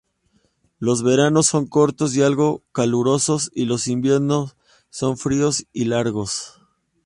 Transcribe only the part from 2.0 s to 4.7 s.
y algo calurosos y los inviernos